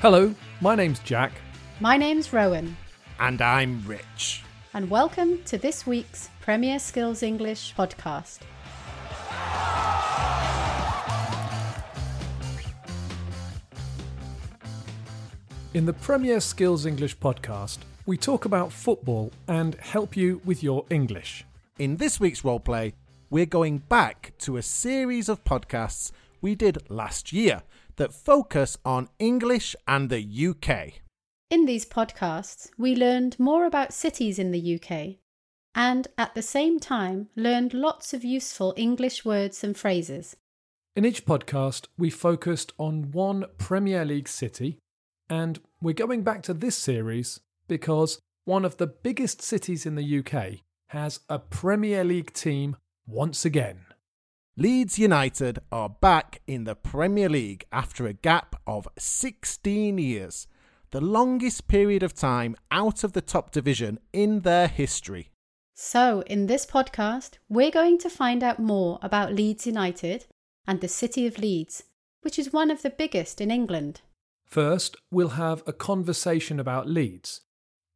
Hello, 0.00 0.34
my 0.60 0.74
name's 0.74 0.98
Jack. 1.00 1.32
My 1.80 1.96
name's 1.96 2.32
Rowan, 2.32 2.76
And 3.18 3.40
I'm 3.40 3.82
Rich. 3.86 4.42
and 4.74 4.90
welcome 4.90 5.42
to 5.44 5.56
this 5.58 5.86
week's 5.86 6.28
Premier 6.40 6.78
Skills 6.78 7.22
English 7.22 7.74
podcast. 7.74 8.40
In 15.74 15.84
the 15.84 15.92
Premier 15.92 16.40
Skills 16.40 16.86
English 16.86 17.18
podcast, 17.18 17.78
we 18.06 18.16
talk 18.16 18.44
about 18.44 18.72
football 18.72 19.32
and 19.46 19.74
help 19.76 20.16
you 20.16 20.40
with 20.44 20.62
your 20.62 20.86
English. 20.90 21.44
In 21.78 21.96
this 21.96 22.18
week's 22.18 22.42
roleplay, 22.42 22.94
we're 23.28 23.46
going 23.46 23.78
back 23.78 24.32
to 24.38 24.56
a 24.56 24.62
series 24.62 25.28
of 25.28 25.44
podcasts 25.44 26.12
we 26.40 26.54
did 26.54 26.78
last 26.88 27.32
year 27.32 27.62
that 27.96 28.12
focus 28.12 28.78
on 28.84 29.08
English 29.18 29.74
and 29.86 30.10
the 30.10 30.48
UK. 30.48 31.00
In 31.50 31.66
these 31.66 31.86
podcasts, 31.86 32.68
we 32.76 32.96
learned 32.96 33.38
more 33.38 33.66
about 33.66 33.92
cities 33.92 34.38
in 34.38 34.50
the 34.50 34.74
UK 34.74 35.16
and 35.76 36.08
at 36.16 36.34
the 36.34 36.42
same 36.42 36.80
time 36.80 37.28
learned 37.36 37.74
lots 37.74 38.14
of 38.14 38.24
useful 38.24 38.72
English 38.76 39.24
words 39.24 39.62
and 39.62 39.76
phrases. 39.76 40.34
In 40.96 41.04
each 41.04 41.26
podcast, 41.26 41.88
we 41.98 42.08
focused 42.08 42.72
on 42.78 43.12
one 43.12 43.44
Premier 43.58 44.02
League 44.02 44.28
city, 44.28 44.78
and 45.28 45.60
we're 45.82 45.92
going 45.92 46.22
back 46.22 46.42
to 46.44 46.54
this 46.54 46.76
series 46.76 47.40
because 47.68 48.18
one 48.46 48.64
of 48.64 48.78
the 48.78 48.86
biggest 48.86 49.42
cities 49.42 49.84
in 49.84 49.94
the 49.94 50.18
UK 50.18 50.60
has 50.88 51.20
a 51.28 51.38
Premier 51.38 52.02
League 52.02 52.32
team 52.32 52.76
once 53.06 53.44
again. 53.44 53.80
Leeds 54.58 54.98
United 54.98 55.58
are 55.70 55.90
back 55.90 56.40
in 56.46 56.64
the 56.64 56.74
Premier 56.74 57.28
League 57.28 57.66
after 57.70 58.06
a 58.06 58.14
gap 58.14 58.56
of 58.66 58.88
16 58.96 59.98
years, 59.98 60.46
the 60.92 61.00
longest 61.00 61.68
period 61.68 62.02
of 62.02 62.14
time 62.14 62.56
out 62.70 63.04
of 63.04 63.12
the 63.12 63.20
top 63.20 63.50
division 63.50 63.98
in 64.14 64.40
their 64.40 64.66
history. 64.66 65.30
So, 65.74 66.22
in 66.22 66.46
this 66.46 66.64
podcast, 66.64 67.32
we're 67.50 67.70
going 67.70 67.98
to 67.98 68.08
find 68.08 68.42
out 68.42 68.58
more 68.58 68.98
about 69.02 69.34
Leeds 69.34 69.66
United 69.66 70.24
and 70.66 70.80
the 70.80 70.88
city 70.88 71.26
of 71.26 71.36
Leeds, 71.36 71.82
which 72.22 72.38
is 72.38 72.50
one 72.50 72.70
of 72.70 72.80
the 72.80 72.88
biggest 72.88 73.42
in 73.42 73.50
England. 73.50 74.00
First, 74.46 74.96
we'll 75.10 75.36
have 75.36 75.62
a 75.66 75.74
conversation 75.74 76.58
about 76.58 76.88
Leeds. 76.88 77.42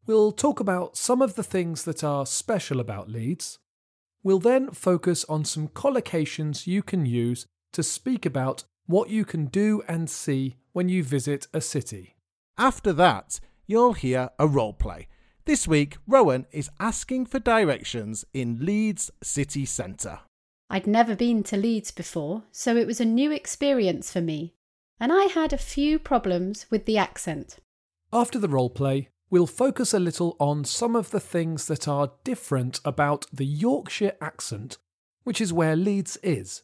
We'll 0.07 0.31
talk 0.31 0.61
about 0.61 0.99
some 0.99 1.23
of 1.23 1.37
the 1.37 1.43
things 1.43 1.85
that 1.85 2.05
are 2.05 2.27
special 2.27 2.81
about 2.81 3.09
Leeds. 3.09 3.59
We'll 4.23 4.39
then 4.39 4.71
focus 4.71 5.25
on 5.29 5.45
some 5.45 5.69
collocations 5.69 6.67
you 6.67 6.83
can 6.83 7.07
use 7.07 7.47
to 7.73 7.83
speak 7.83 8.27
about 8.27 8.65
what 8.87 9.09
you 9.09 9.25
can 9.25 9.47
do 9.47 9.83
and 9.89 10.11
see 10.11 10.57
when 10.73 10.89
you 10.89 11.03
visit 11.03 11.47
a 11.55 11.61
city. 11.61 12.17
After 12.59 12.93
that, 12.93 13.41
you'll 13.67 13.95
hear 13.95 14.31
a 14.39 14.47
role 14.47 14.73
play. 14.73 15.09
This 15.47 15.67
week, 15.67 15.97
Rowan 16.07 16.47
is 16.53 16.71
asking 16.79 17.27
for 17.27 17.39
directions 17.39 18.25
in 18.35 18.65
Leeds 18.65 19.11
city 19.23 19.65
centre. 19.65 20.21
I'd 20.69 20.87
never 20.87 21.17
been 21.17 21.43
to 21.45 21.57
Leeds 21.57 21.91
before, 21.91 22.45
so 22.53 22.77
it 22.77 22.87
was 22.87 23.01
a 23.01 23.05
new 23.05 23.33
experience 23.33 24.13
for 24.13 24.21
me, 24.21 24.55
and 25.01 25.13
I 25.13 25.25
had 25.25 25.53
a 25.53 25.59
few 25.59 25.99
problems 25.99 26.67
with 26.71 26.85
the 26.85 26.99
accent. 26.99 27.57
After 28.13 28.39
the 28.39 28.49
roleplay, 28.49 29.09
we'll 29.31 29.47
focus 29.47 29.95
a 29.95 30.01
little 30.01 30.37
on 30.39 30.65
some 30.65 30.97
of 30.97 31.11
the 31.11 31.21
things 31.21 31.67
that 31.67 31.87
are 31.87 32.13
different 32.25 32.81
about 32.85 33.27
the 33.33 33.47
Yorkshire 33.47 34.17
accent, 34.21 34.77
which 35.23 35.41
is 35.41 35.53
where 35.53 35.77
Leeds 35.77 36.19
is. 36.23 36.63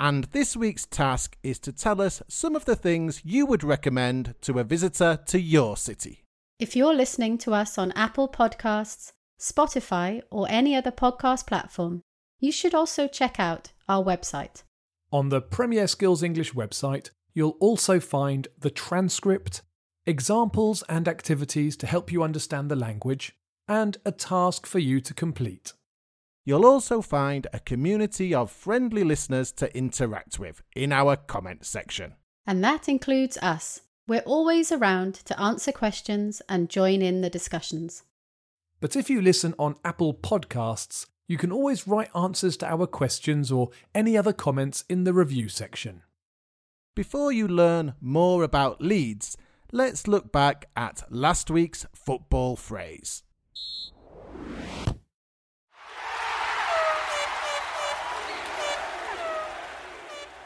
And 0.00 0.24
this 0.24 0.56
week's 0.56 0.86
task 0.86 1.36
is 1.42 1.58
to 1.60 1.72
tell 1.72 2.00
us 2.00 2.22
some 2.28 2.56
of 2.56 2.64
the 2.64 2.76
things 2.76 3.22
you 3.24 3.46
would 3.46 3.64
recommend 3.64 4.34
to 4.42 4.58
a 4.58 4.64
visitor 4.64 5.18
to 5.26 5.40
your 5.40 5.76
city. 5.76 6.24
If 6.58 6.76
you're 6.76 6.94
listening 6.94 7.38
to 7.38 7.52
us 7.52 7.78
on 7.78 7.92
Apple 7.92 8.28
Podcasts, 8.28 9.12
Spotify, 9.40 10.22
or 10.30 10.46
any 10.48 10.74
other 10.76 10.92
podcast 10.92 11.46
platform, 11.46 12.02
you 12.38 12.52
should 12.52 12.74
also 12.74 13.08
check 13.08 13.40
out 13.40 13.72
our 13.88 14.04
website. 14.04 14.62
On 15.12 15.28
the 15.28 15.40
Premier 15.40 15.86
Skills 15.86 16.22
English 16.22 16.52
website, 16.52 17.10
you'll 17.32 17.56
also 17.60 18.00
find 18.00 18.48
the 18.58 18.70
transcript, 18.70 19.62
examples 20.06 20.82
and 20.88 21.08
activities 21.08 21.76
to 21.78 21.86
help 21.86 22.12
you 22.12 22.22
understand 22.22 22.70
the 22.70 22.76
language, 22.76 23.34
and 23.66 23.96
a 24.04 24.12
task 24.12 24.66
for 24.66 24.78
you 24.78 25.00
to 25.00 25.14
complete. 25.14 25.72
You'll 26.44 26.66
also 26.66 27.00
find 27.00 27.46
a 27.52 27.60
community 27.60 28.34
of 28.34 28.50
friendly 28.50 29.02
listeners 29.02 29.50
to 29.52 29.74
interact 29.76 30.38
with 30.38 30.62
in 30.76 30.92
our 30.92 31.16
comment 31.16 31.64
section. 31.64 32.14
And 32.46 32.62
that 32.62 32.88
includes 32.88 33.38
us. 33.38 33.80
We're 34.06 34.20
always 34.20 34.70
around 34.70 35.14
to 35.14 35.40
answer 35.40 35.72
questions 35.72 36.42
and 36.46 36.68
join 36.68 37.00
in 37.00 37.22
the 37.22 37.30
discussions. 37.30 38.02
But 38.80 38.96
if 38.96 39.08
you 39.08 39.22
listen 39.22 39.54
on 39.58 39.76
Apple 39.82 40.12
Podcasts, 40.12 41.06
you 41.26 41.38
can 41.38 41.50
always 41.50 41.88
write 41.88 42.14
answers 42.14 42.58
to 42.58 42.66
our 42.66 42.86
questions 42.86 43.50
or 43.50 43.70
any 43.94 44.14
other 44.14 44.34
comments 44.34 44.84
in 44.90 45.04
the 45.04 45.14
review 45.14 45.48
section. 45.48 46.02
Before 46.94 47.32
you 47.32 47.48
learn 47.48 47.94
more 48.02 48.44
about 48.44 48.82
Leeds, 48.82 49.38
let's 49.74 50.06
look 50.06 50.30
back 50.30 50.66
at 50.76 51.02
last 51.10 51.50
week's 51.50 51.84
football 51.92 52.54
phrase. 52.54 53.24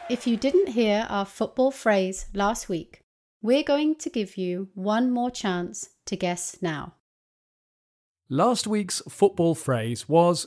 If 0.09 0.27
you 0.27 0.39
didn't 0.39 0.69
hear 0.69 1.07
our 1.11 1.27
football 1.27 1.71
phrase 1.71 2.25
last 2.33 2.71
week, 2.71 3.03
we're 3.43 3.63
going 3.63 3.97
to 3.97 4.09
give 4.09 4.39
you 4.39 4.71
one 4.75 5.11
more 5.11 5.31
chance 5.31 5.91
to 6.07 6.17
guess 6.17 6.57
now. 6.63 6.95
Last 8.31 8.67
week's 8.67 9.03
football 9.11 9.55
phrase 9.55 10.09
was 10.09 10.47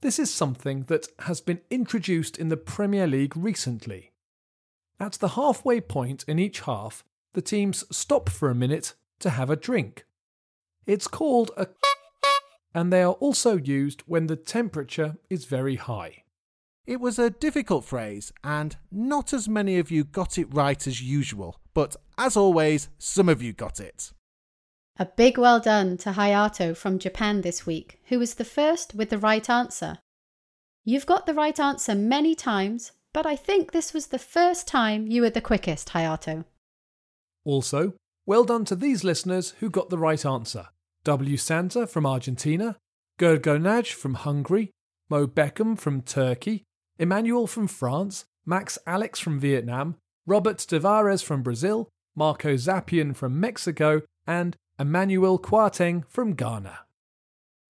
This 0.00 0.18
is 0.18 0.32
something 0.32 0.84
that 0.84 1.08
has 1.20 1.42
been 1.42 1.60
introduced 1.70 2.38
in 2.38 2.48
the 2.48 2.56
Premier 2.56 3.06
League 3.06 3.36
recently. 3.36 4.12
At 4.98 5.12
the 5.12 5.28
halfway 5.28 5.82
point 5.82 6.24
in 6.26 6.38
each 6.38 6.60
half, 6.60 7.04
the 7.34 7.42
teams 7.42 7.84
stop 7.90 8.28
for 8.28 8.50
a 8.50 8.54
minute 8.54 8.94
to 9.20 9.30
have 9.30 9.50
a 9.50 9.56
drink. 9.56 10.06
It's 10.86 11.08
called 11.08 11.50
a 11.56 11.68
and 12.74 12.92
they 12.92 13.02
are 13.02 13.14
also 13.14 13.56
used 13.56 14.02
when 14.06 14.26
the 14.26 14.36
temperature 14.36 15.16
is 15.28 15.44
very 15.44 15.76
high. 15.76 16.24
It 16.86 17.00
was 17.00 17.18
a 17.18 17.28
difficult 17.28 17.84
phrase, 17.84 18.32
and 18.42 18.76
not 18.90 19.32
as 19.34 19.48
many 19.48 19.78
of 19.78 19.90
you 19.90 20.04
got 20.04 20.38
it 20.38 20.54
right 20.54 20.86
as 20.86 21.02
usual, 21.02 21.60
but 21.74 21.96
as 22.16 22.36
always, 22.36 22.88
some 22.98 23.28
of 23.28 23.42
you 23.42 23.52
got 23.52 23.78
it. 23.78 24.12
A 24.98 25.04
big 25.04 25.38
well 25.38 25.60
done 25.60 25.96
to 25.98 26.12
Hayato 26.12 26.76
from 26.76 26.98
Japan 26.98 27.42
this 27.42 27.66
week, 27.66 28.00
who 28.06 28.18
was 28.18 28.34
the 28.34 28.44
first 28.44 28.94
with 28.94 29.10
the 29.10 29.18
right 29.18 29.48
answer. 29.50 29.98
You've 30.84 31.06
got 31.06 31.26
the 31.26 31.34
right 31.34 31.60
answer 31.60 31.94
many 31.94 32.34
times, 32.34 32.92
but 33.12 33.26
I 33.26 33.36
think 33.36 33.72
this 33.72 33.92
was 33.92 34.06
the 34.06 34.18
first 34.18 34.66
time 34.66 35.06
you 35.06 35.22
were 35.22 35.30
the 35.30 35.40
quickest, 35.40 35.90
Hayato. 35.90 36.44
Also, 37.44 37.94
well 38.26 38.44
done 38.44 38.64
to 38.66 38.76
these 38.76 39.04
listeners 39.04 39.54
who 39.60 39.70
got 39.70 39.90
the 39.90 39.98
right 39.98 40.24
answer. 40.24 40.68
W. 41.04 41.36
Santa 41.36 41.86
from 41.86 42.04
Argentina, 42.04 42.76
Gergo 43.18 43.60
Nagy 43.60 43.92
from 43.92 44.14
Hungary, 44.14 44.70
Mo 45.08 45.26
Beckham 45.26 45.78
from 45.78 46.02
Turkey, 46.02 46.64
Emmanuel 46.98 47.46
from 47.46 47.66
France, 47.66 48.26
Max 48.44 48.78
Alex 48.86 49.18
from 49.18 49.40
Vietnam, 49.40 49.96
Robert 50.26 50.58
Tavares 50.58 51.24
from 51.24 51.42
Brazil, 51.42 51.88
Marco 52.14 52.54
Zapian 52.54 53.14
from 53.14 53.40
Mexico, 53.40 54.02
and 54.26 54.56
Emmanuel 54.78 55.38
Kwarteng 55.38 56.04
from 56.08 56.34
Ghana. 56.34 56.80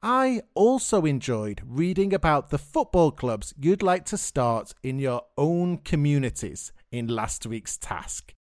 I 0.03 0.43
also 0.55 1.05
enjoyed 1.05 1.63
reading 1.67 2.15
about 2.15 2.51
the 2.51 2.59
football 2.59 3.11
clubs 3.11 3.53
you'd 3.59 3.83
like 3.83 4.05
to 4.07 4.17
start 4.17 4.73
in 4.83 4.99
your 4.99 5.23
own 5.37 5.79
communities 5.79 6.73
in 6.93 7.09
last 7.09 7.47
week's 7.47 7.77
task. 7.77 8.33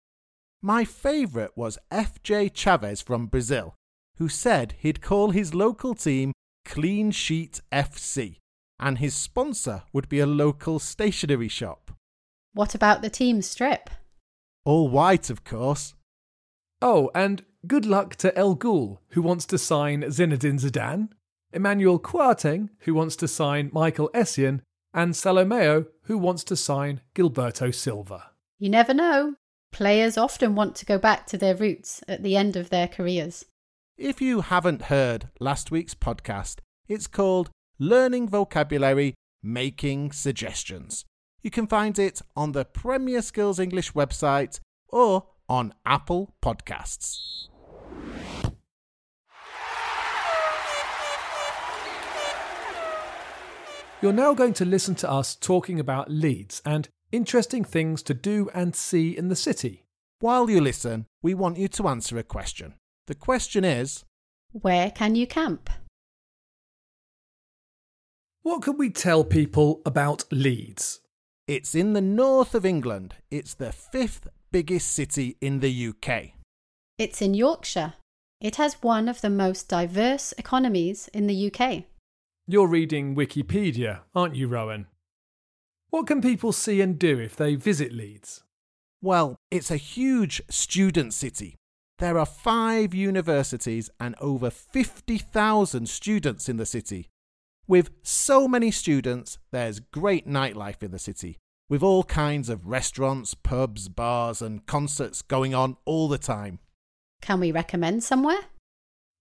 My 0.62 0.84
favourite 0.84 1.56
was 1.56 1.78
FJ 1.93 2.52
Chavez 2.52 3.00
from 3.00 3.26
Brazil, 3.26 3.75
who 4.16 4.28
said 4.28 4.75
he'd 4.78 5.00
call 5.00 5.31
his 5.31 5.55
local 5.55 5.94
team 5.94 6.32
Clean 6.64 7.12
Sheet 7.12 7.60
FC, 7.70 8.38
and 8.81 8.99
his 8.99 9.14
sponsor 9.14 9.84
would 9.93 10.08
be 10.08 10.19
a 10.19 10.26
local 10.26 10.81
stationery 10.81 11.46
shop. 11.49 11.93
What 12.55 12.75
about 12.75 13.02
the 13.02 13.10
team 13.10 13.40
strip? 13.40 13.88
All 14.64 14.88
white, 14.88 15.31
of 15.31 15.44
course. 15.44 15.94
Oh, 16.82 17.10
and 17.14 17.44
good 17.66 17.87
luck 17.87 18.16
to 18.16 18.37
El 18.37 18.56
Ghul, 18.56 18.99
who 19.10 19.22
wants 19.22 19.46
to 19.46 19.58
sign 19.58 20.02
Zinedine 20.02 20.58
Zidane, 20.58 21.10
Emmanuel 21.52 22.00
Kwarteng, 22.00 22.70
who 22.81 22.94
wants 22.94 23.14
to 23.16 23.28
sign 23.28 23.70
Michael 23.72 24.10
Essien, 24.12 24.60
and 24.93 25.14
Salomeo, 25.14 25.87
who 26.02 26.19
wants 26.19 26.43
to 26.44 26.56
sign 26.56 27.00
Gilberto 27.14 27.72
Silva. 27.72 28.31
You 28.58 28.70
never 28.70 28.93
know. 28.93 29.37
Players 29.73 30.19
often 30.19 30.55
want 30.55 30.75
to 30.76 30.87
go 30.87 30.99
back 30.99 31.26
to 31.26 31.38
their 31.38 31.55
roots 31.55 32.03
at 32.09 32.23
the 32.23 32.37
end 32.37 32.56
of 32.56 32.70
their 32.70 32.88
careers. 32.88 33.44
If 33.97 34.20
you 34.20 34.41
haven't 34.41 34.82
heard 34.82 35.29
last 35.41 35.70
week's 35.70 35.94
podcast, 35.94 36.59
it's 36.88 37.06
called 37.06 37.50
Learning 37.79 38.29
Vocabulary, 38.29 39.15
Making 39.43 40.12
Suggestions. 40.12 41.05
You 41.43 41.50
can 41.50 41.67
find 41.67 41.99
it 41.99 42.20
on 42.37 42.53
the 42.53 42.65
Premier 42.65 43.23
Skills 43.23 43.59
English 43.59 43.93
website 43.93 44.61
or 44.88 45.26
on 45.49 45.75
Apple 45.87 46.35
Podcasts. 46.43 47.49
You're 54.00 54.12
now 54.12 54.32
going 54.32 54.55
to 54.55 54.65
listen 54.65 54.94
to 54.97 55.11
us 55.11 55.35
talking 55.35 55.81
about 55.81 56.09
Leeds, 56.09 56.62
and 56.65 56.88
interesting 57.12 57.64
things 57.64 58.02
to 58.05 58.14
do 58.14 58.50
and 58.55 58.75
see 58.75 59.16
in 59.16 59.28
the 59.28 59.37
city. 59.37 59.84
While 60.20 60.50
you 60.50 60.60
listen, 60.60 61.06
we 61.22 61.34
want 61.34 61.58
you 61.58 61.69
to 61.69 61.88
answer 61.88 62.19
a 62.19 62.22
question. 62.22 62.75
The 63.06 63.14
question 63.14 63.64
is 63.64 64.05
Where 64.52 64.90
can 64.90 65.14
you 65.14 65.26
camp? 65.26 65.70
What 68.43 68.62
can 68.62 68.78
we 68.78 68.90
tell 68.90 69.25
people 69.25 69.82
about 69.84 70.25
Leeds? 70.31 71.00
it's 71.49 71.75
in 71.75 71.94
the 71.94 72.02
north 72.02 72.55
of 72.55 72.66
England. 72.66 73.14
It's 73.31 73.55
the 73.55 73.72
fifth 73.72 74.28
biggest 74.52 74.93
city 74.93 75.38
in 75.40 75.60
the 75.60 75.88
UK. 75.88 76.32
It's 76.99 77.22
in 77.22 77.32
Yorkshire. 77.32 77.94
It 78.40 78.56
has 78.56 78.75
one 78.82 79.08
of 79.08 79.22
the 79.22 79.31
most 79.31 79.66
diverse 79.66 80.34
economies 80.37 81.08
in 81.14 81.26
the 81.26 81.50
UK. 81.50 81.84
You're 82.46 82.69
reading 82.69 83.16
Wikipedia, 83.16 84.00
aren't 84.14 84.37
you, 84.37 84.46
Rowan? 84.46 84.87
What 85.90 86.06
can 86.06 86.20
people 86.20 86.52
see 86.52 86.82
and 86.82 86.99
do 86.99 87.19
if 87.19 87.35
they 87.35 87.55
visit 87.55 87.93
Leeds? 87.93 88.44
Well, 89.00 89.37
it's 89.50 89.70
a 89.70 89.76
huge 89.76 90.43
student 90.50 91.14
city. 91.14 91.56
There 91.99 92.19
are 92.19 92.26
five 92.26 92.94
universities 92.94 93.88
and 93.99 94.14
over 94.20 94.50
50,000 94.50 95.88
students 95.88 96.49
in 96.49 96.58
the 96.58 96.67
city. 96.67 97.08
With 97.67 97.90
so 98.02 98.46
many 98.46 98.70
students, 98.70 99.38
there's 99.50 99.81
great 99.81 100.29
nightlife 100.29 100.82
in 100.82 100.90
the 100.90 100.99
city, 100.99 101.38
with 101.70 101.82
all 101.82 102.05
kinds 102.05 102.50
of 102.50 102.67
restaurants, 102.67 103.32
pubs, 103.34 103.88
bars, 103.88 104.43
and 104.43 104.67
concerts 104.67 105.23
going 105.23 105.55
on 105.55 105.79
all 105.87 106.08
the 106.08 106.19
time. 106.19 106.58
Can 107.23 107.41
we 107.41 107.50
recommend 107.50 108.05
somewhere? 108.05 108.41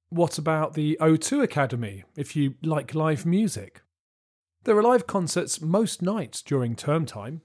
What 0.09 0.37
about 0.37 0.73
the 0.73 0.97
O2 0.99 1.43
Academy 1.43 2.03
if 2.17 2.35
you 2.35 2.55
like 2.61 2.93
live 2.93 3.25
music? 3.25 3.81
There 4.67 4.77
are 4.77 4.83
live 4.83 5.07
concerts 5.07 5.61
most 5.61 6.01
nights 6.01 6.41
during 6.41 6.75
term 6.75 7.05
time. 7.05 7.39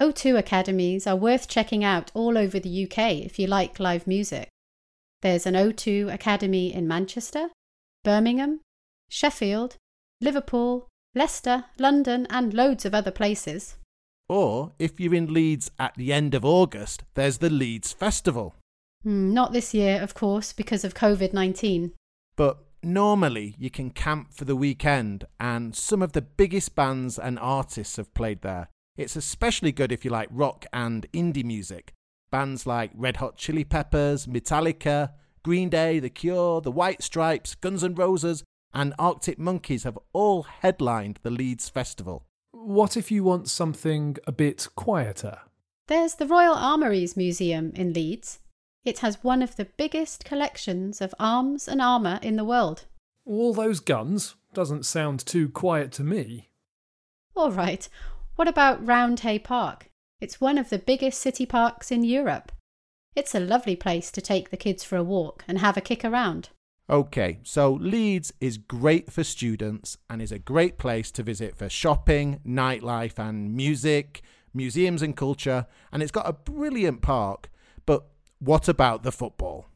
O2 0.00 0.36
academies 0.36 1.06
are 1.06 1.14
worth 1.14 1.46
checking 1.46 1.84
out 1.84 2.10
all 2.12 2.36
over 2.36 2.58
the 2.58 2.84
UK 2.86 3.24
if 3.24 3.38
you 3.38 3.46
like 3.46 3.78
live 3.78 4.04
music. 4.04 4.48
There's 5.22 5.46
an 5.46 5.54
O2 5.54 6.12
Academy 6.12 6.74
in 6.74 6.88
Manchester, 6.88 7.50
Birmingham, 8.02 8.62
Sheffield, 9.08 9.76
Liverpool, 10.20 10.88
Leicester, 11.14 11.66
London, 11.78 12.26
and 12.30 12.52
loads 12.52 12.84
of 12.84 12.96
other 12.96 13.12
places. 13.12 13.76
Or 14.28 14.72
if 14.80 14.98
you're 14.98 15.14
in 15.14 15.32
Leeds 15.32 15.70
at 15.78 15.94
the 15.94 16.12
end 16.12 16.34
of 16.34 16.44
August, 16.44 17.04
there's 17.14 17.38
the 17.38 17.48
Leeds 17.48 17.92
Festival. 17.92 18.56
Hmm, 19.04 19.32
not 19.32 19.52
this 19.52 19.72
year, 19.72 20.02
of 20.02 20.14
course, 20.14 20.52
because 20.52 20.84
of 20.84 20.94
COVID 20.94 21.32
19. 21.32 21.92
But 22.34 22.58
normally 22.82 23.54
you 23.58 23.70
can 23.70 23.90
camp 23.90 24.32
for 24.32 24.44
the 24.44 24.56
weekend, 24.56 25.24
and 25.38 25.74
some 25.74 26.02
of 26.02 26.12
the 26.12 26.22
biggest 26.22 26.74
bands 26.74 27.18
and 27.18 27.38
artists 27.38 27.96
have 27.96 28.14
played 28.14 28.42
there. 28.42 28.68
It's 28.96 29.16
especially 29.16 29.72
good 29.72 29.92
if 29.92 30.04
you 30.04 30.10
like 30.10 30.28
rock 30.30 30.66
and 30.72 31.06
indie 31.12 31.44
music. 31.44 31.92
Bands 32.30 32.66
like 32.66 32.90
Red 32.94 33.16
Hot 33.16 33.36
Chili 33.36 33.64
Peppers, 33.64 34.26
Metallica, 34.26 35.12
Green 35.42 35.68
Day, 35.68 35.98
The 35.98 36.10
Cure, 36.10 36.60
The 36.60 36.70
White 36.70 37.02
Stripes, 37.02 37.54
Guns 37.54 37.82
N' 37.82 37.94
Roses, 37.94 38.44
and 38.72 38.94
Arctic 38.98 39.38
Monkeys 39.38 39.84
have 39.84 39.98
all 40.12 40.42
headlined 40.42 41.18
the 41.22 41.30
Leeds 41.30 41.68
Festival. 41.68 42.24
What 42.52 42.96
if 42.96 43.10
you 43.10 43.24
want 43.24 43.48
something 43.48 44.16
a 44.26 44.32
bit 44.32 44.68
quieter? 44.76 45.38
There's 45.88 46.14
the 46.14 46.26
Royal 46.26 46.54
Armouries 46.54 47.16
Museum 47.16 47.72
in 47.74 47.92
Leeds. 47.92 48.38
It 48.84 49.00
has 49.00 49.22
one 49.22 49.42
of 49.42 49.56
the 49.56 49.66
biggest 49.66 50.24
collections 50.24 51.00
of 51.00 51.14
arms 51.20 51.68
and 51.68 51.82
armour 51.82 52.18
in 52.22 52.36
the 52.36 52.44
world. 52.44 52.86
All 53.26 53.52
those 53.52 53.80
guns 53.80 54.36
doesn't 54.54 54.86
sound 54.86 55.24
too 55.24 55.48
quiet 55.50 55.92
to 55.92 56.02
me. 56.02 56.50
All 57.36 57.52
right, 57.52 57.88
what 58.36 58.48
about 58.48 58.84
Roundhay 58.84 59.44
Park? 59.44 59.90
It's 60.20 60.40
one 60.40 60.58
of 60.58 60.70
the 60.70 60.78
biggest 60.78 61.20
city 61.20 61.46
parks 61.46 61.90
in 61.90 62.04
Europe. 62.04 62.52
It's 63.14 63.34
a 63.34 63.40
lovely 63.40 63.76
place 63.76 64.10
to 64.12 64.20
take 64.20 64.50
the 64.50 64.56
kids 64.56 64.82
for 64.82 64.96
a 64.96 65.04
walk 65.04 65.44
and 65.46 65.58
have 65.58 65.76
a 65.76 65.82
kick 65.82 66.04
around. 66.04 66.48
Okay, 66.88 67.38
so 67.42 67.74
Leeds 67.74 68.32
is 68.40 68.58
great 68.58 69.12
for 69.12 69.22
students 69.22 69.96
and 70.08 70.20
is 70.20 70.32
a 70.32 70.38
great 70.38 70.78
place 70.78 71.10
to 71.12 71.22
visit 71.22 71.56
for 71.56 71.68
shopping, 71.68 72.40
nightlife, 72.46 73.18
and 73.18 73.54
music, 73.54 74.22
museums, 74.52 75.02
and 75.02 75.16
culture. 75.16 75.66
And 75.92 76.02
it's 76.02 76.10
got 76.10 76.28
a 76.28 76.32
brilliant 76.32 77.02
park. 77.02 77.50
But 77.86 78.06
what 78.40 78.68
about 78.68 79.02
the 79.02 79.12
football? 79.12 79.68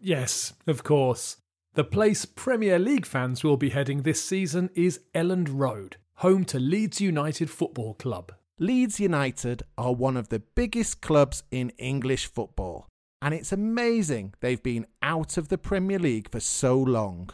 Yes, 0.00 0.52
of 0.66 0.84
course. 0.84 1.38
The 1.74 1.84
place 1.84 2.24
Premier 2.24 2.78
League 2.78 3.06
fans 3.06 3.42
will 3.42 3.56
be 3.56 3.70
heading 3.70 4.02
this 4.02 4.22
season 4.22 4.70
is 4.74 5.00
Elland 5.14 5.48
Road, 5.50 5.96
home 6.16 6.44
to 6.46 6.58
Leeds 6.58 7.00
United 7.00 7.48
Football 7.50 7.94
Club. 7.94 8.32
Leeds 8.58 9.00
United 9.00 9.62
are 9.76 9.94
one 9.94 10.16
of 10.16 10.28
the 10.28 10.40
biggest 10.40 11.00
clubs 11.00 11.44
in 11.50 11.70
English 11.78 12.26
football 12.26 12.88
and 13.20 13.34
it's 13.34 13.52
amazing 13.52 14.34
they've 14.40 14.62
been 14.62 14.86
out 15.02 15.36
of 15.36 15.48
the 15.48 15.58
Premier 15.58 15.98
League 15.98 16.30
for 16.30 16.40
so 16.40 16.78
long. 16.78 17.30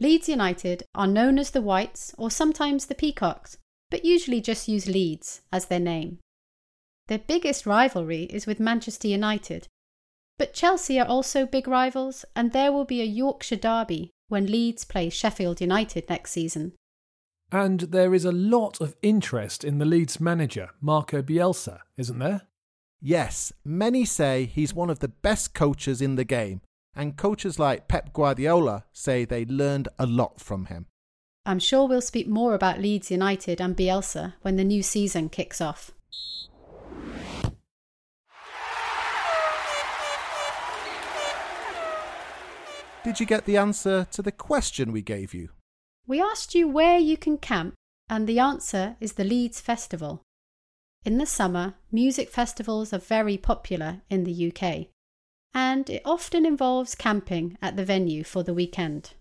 Leeds 0.00 0.28
United 0.28 0.84
are 0.94 1.06
known 1.06 1.38
as 1.38 1.50
the 1.50 1.62
Whites 1.62 2.14
or 2.18 2.30
sometimes 2.30 2.86
the 2.86 2.94
Peacocks, 2.94 3.58
but 3.90 4.04
usually 4.04 4.40
just 4.40 4.68
use 4.68 4.86
Leeds 4.86 5.42
as 5.52 5.66
their 5.66 5.80
name. 5.80 6.18
Their 7.08 7.18
biggest 7.18 7.66
rivalry 7.66 8.24
is 8.24 8.46
with 8.46 8.60
Manchester 8.60 9.08
United, 9.08 9.66
but 10.38 10.54
Chelsea 10.54 10.98
are 10.98 11.06
also 11.06 11.44
big 11.44 11.66
rivals, 11.68 12.24
and 12.34 12.52
there 12.52 12.72
will 12.72 12.84
be 12.84 13.00
a 13.00 13.04
Yorkshire 13.04 13.56
derby 13.56 14.12
when 14.28 14.46
Leeds 14.46 14.84
play 14.84 15.10
Sheffield 15.10 15.60
United 15.60 16.08
next 16.08 16.30
season. 16.30 16.72
And 17.50 17.80
there 17.80 18.14
is 18.14 18.24
a 18.24 18.32
lot 18.32 18.80
of 18.80 18.94
interest 19.02 19.64
in 19.64 19.78
the 19.78 19.84
Leeds 19.84 20.20
manager, 20.20 20.70
Marco 20.80 21.22
Bielsa, 21.22 21.80
isn't 21.96 22.18
there? 22.18 22.42
Yes, 23.00 23.52
many 23.64 24.04
say 24.04 24.44
he's 24.44 24.74
one 24.74 24.90
of 24.90 24.98
the 24.98 25.08
best 25.08 25.54
coaches 25.54 26.02
in 26.02 26.16
the 26.16 26.24
game, 26.24 26.60
and 26.94 27.16
coaches 27.16 27.58
like 27.58 27.88
Pep 27.88 28.12
Guardiola 28.12 28.84
say 28.92 29.24
they 29.24 29.44
learned 29.44 29.88
a 29.98 30.06
lot 30.06 30.40
from 30.40 30.66
him. 30.66 30.86
I'm 31.46 31.58
sure 31.58 31.88
we'll 31.88 32.02
speak 32.02 32.28
more 32.28 32.54
about 32.54 32.80
Leeds 32.80 33.10
United 33.10 33.60
and 33.60 33.76
Bielsa 33.76 34.34
when 34.42 34.56
the 34.56 34.64
new 34.64 34.82
season 34.82 35.30
kicks 35.30 35.60
off. 35.60 35.92
Did 43.04 43.20
you 43.20 43.26
get 43.26 43.44
the 43.44 43.56
answer 43.56 44.06
to 44.10 44.22
the 44.22 44.32
question 44.32 44.92
we 44.92 45.02
gave 45.02 45.32
you? 45.32 45.50
We 46.06 46.20
asked 46.20 46.54
you 46.54 46.68
where 46.68 46.98
you 46.98 47.16
can 47.16 47.38
camp, 47.38 47.74
and 48.08 48.26
the 48.26 48.38
answer 48.38 48.96
is 49.00 49.12
the 49.12 49.24
Leeds 49.24 49.60
Festival. 49.60 50.22
In 51.04 51.18
the 51.18 51.26
summer, 51.26 51.74
music 51.92 52.28
festivals 52.28 52.92
are 52.92 52.98
very 52.98 53.36
popular 53.36 54.02
in 54.10 54.24
the 54.24 54.52
UK, 54.52 54.88
and 55.54 55.88
it 55.88 56.02
often 56.04 56.44
involves 56.44 56.94
camping 56.94 57.56
at 57.62 57.76
the 57.76 57.84
venue 57.84 58.24
for 58.24 58.42
the 58.42 58.54
weekend. 58.54 59.12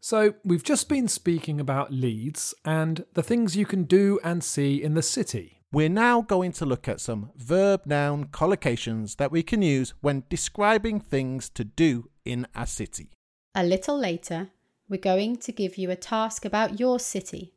So, 0.00 0.34
we've 0.44 0.64
just 0.64 0.88
been 0.88 1.08
speaking 1.08 1.60
about 1.60 1.92
Leeds 1.92 2.54
and 2.64 3.04
the 3.14 3.22
things 3.22 3.56
you 3.56 3.66
can 3.66 3.84
do 3.84 4.18
and 4.24 4.42
see 4.42 4.82
in 4.82 4.94
the 4.94 5.02
city. 5.02 5.57
We're 5.70 5.90
now 5.90 6.22
going 6.22 6.52
to 6.52 6.64
look 6.64 6.88
at 6.88 6.98
some 6.98 7.30
verb 7.36 7.82
noun 7.84 8.28
collocations 8.28 9.16
that 9.16 9.30
we 9.30 9.42
can 9.42 9.60
use 9.60 9.92
when 10.00 10.24
describing 10.30 10.98
things 10.98 11.50
to 11.50 11.64
do 11.64 12.08
in 12.24 12.46
a 12.54 12.66
city. 12.66 13.10
A 13.54 13.64
little 13.64 13.98
later, 13.98 14.48
we're 14.88 14.98
going 14.98 15.36
to 15.36 15.52
give 15.52 15.76
you 15.76 15.90
a 15.90 15.96
task 15.96 16.46
about 16.46 16.80
your 16.80 16.98
city 16.98 17.52